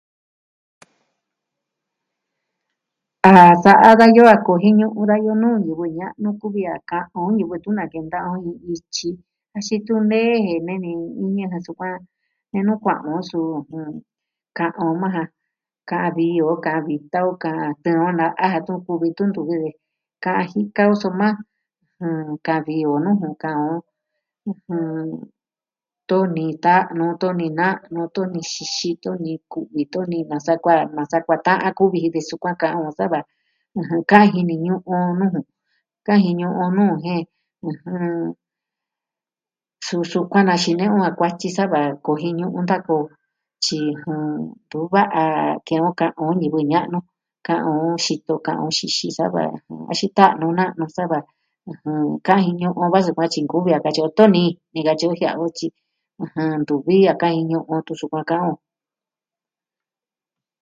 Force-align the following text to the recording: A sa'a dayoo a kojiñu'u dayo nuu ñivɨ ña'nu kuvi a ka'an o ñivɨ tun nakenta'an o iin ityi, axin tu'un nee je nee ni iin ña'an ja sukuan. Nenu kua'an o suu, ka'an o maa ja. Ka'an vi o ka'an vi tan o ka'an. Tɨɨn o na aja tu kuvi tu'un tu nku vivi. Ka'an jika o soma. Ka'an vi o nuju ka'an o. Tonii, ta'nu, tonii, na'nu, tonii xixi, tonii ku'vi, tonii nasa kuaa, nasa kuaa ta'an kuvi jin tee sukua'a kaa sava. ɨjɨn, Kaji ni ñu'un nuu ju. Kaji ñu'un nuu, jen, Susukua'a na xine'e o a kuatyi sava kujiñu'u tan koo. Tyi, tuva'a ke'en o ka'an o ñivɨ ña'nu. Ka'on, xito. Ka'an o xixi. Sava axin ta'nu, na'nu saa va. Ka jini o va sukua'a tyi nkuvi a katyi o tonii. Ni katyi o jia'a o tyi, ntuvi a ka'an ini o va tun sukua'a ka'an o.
A 3.27 3.31
sa'a 3.63 3.89
dayoo 3.99 4.27
a 4.33 4.37
kojiñu'u 4.47 5.01
dayo 5.11 5.31
nuu 5.41 5.57
ñivɨ 5.65 5.85
ña'nu 5.99 6.29
kuvi 6.41 6.61
a 6.75 6.77
ka'an 6.89 7.09
o 7.17 7.19
ñivɨ 7.37 7.55
tun 7.63 7.75
nakenta'an 7.79 8.29
o 8.31 8.33
iin 8.47 8.57
ityi, 8.73 9.09
axin 9.55 9.79
tu'un 9.87 10.03
nee 10.11 10.33
je 10.47 10.55
nee 10.67 10.79
ni 10.83 10.89
iin 11.21 11.31
ña'an 11.37 11.51
ja 11.53 11.59
sukuan. 11.67 11.95
Nenu 12.51 12.73
kua'an 12.83 13.11
o 13.17 13.19
suu, 13.29 13.45
ka'an 14.57 14.73
o 14.83 14.85
maa 15.01 15.13
ja. 15.15 15.23
Ka'an 15.89 16.11
vi 16.17 16.25
o 16.51 16.53
ka'an 16.65 16.83
vi 16.87 16.95
tan 17.11 17.23
o 17.29 17.31
ka'an. 17.43 17.69
Tɨɨn 17.83 18.03
o 18.07 18.09
na 18.19 18.25
aja 18.43 18.59
tu 18.67 18.73
kuvi 18.85 19.07
tu'un 19.17 19.31
tu 19.35 19.39
nku 19.43 19.49
vivi. 19.51 19.69
Ka'an 20.23 20.45
jika 20.51 20.81
o 20.91 20.93
soma. 21.01 21.27
Ka'an 22.45 22.61
vi 22.67 22.73
o 22.93 22.95
nuju 23.03 23.29
ka'an 23.43 23.63
o. 23.73 23.75
Tonii, 26.09 26.53
ta'nu, 26.65 27.05
tonii, 27.21 27.51
na'nu, 27.59 27.99
tonii 28.15 28.45
xixi, 28.53 28.89
tonii 29.03 29.37
ku'vi, 29.51 29.81
tonii 29.93 30.23
nasa 30.29 30.53
kuaa, 30.63 30.81
nasa 30.97 31.17
kuaa 31.25 31.43
ta'an 31.47 31.71
kuvi 31.77 31.97
jin 32.03 32.13
tee 32.15 32.27
sukua'a 32.29 32.59
kaa 32.61 32.89
sava. 32.99 33.19
ɨjɨn, 33.79 33.99
Kaji 34.11 34.39
ni 34.49 34.55
ñu'un 34.65 35.09
nuu 35.19 35.31
ju. 35.35 35.41
Kaji 36.07 36.29
ñu'un 36.39 36.69
nuu, 36.77 36.93
jen, 37.05 37.21
Susukua'a 39.87 40.47
na 40.47 40.55
xine'e 40.63 40.87
o 40.95 40.97
a 41.09 41.11
kuatyi 41.17 41.49
sava 41.57 41.79
kujiñu'u 42.05 42.59
tan 42.69 42.81
koo. 42.87 43.05
Tyi, 43.63 43.79
tuva'a 44.69 45.21
ke'en 45.67 45.83
o 45.89 45.91
ka'an 45.99 46.11
o 46.23 46.25
ñivɨ 46.39 46.59
ña'nu. 46.71 46.99
Ka'on, 47.47 47.95
xito. 48.05 48.33
Ka'an 48.45 48.63
o 48.65 48.67
xixi. 48.77 49.07
Sava 49.17 49.41
axin 49.91 50.11
ta'nu, 50.17 50.47
na'nu 50.57 50.85
saa 50.95 51.07
va. 51.11 51.19
Ka 52.27 52.33
jini 52.43 52.65
o 52.83 52.85
va 52.93 52.99
sukua'a 53.05 53.31
tyi 53.33 53.39
nkuvi 53.45 53.69
a 53.77 53.79
katyi 53.85 54.01
o 54.07 54.09
tonii. 54.17 54.51
Ni 54.73 54.79
katyi 54.87 55.05
o 55.11 55.13
jia'a 55.19 55.37
o 55.43 55.45
tyi, 55.57 55.67
ntuvi 56.61 56.95
a 57.11 57.13
ka'an 57.21 57.35
ini 57.41 57.53
o 57.61 57.63
va 57.71 57.77
tun 57.85 57.97
sukua'a 57.99 58.27
ka'an 58.29 58.47
o. 58.51 58.53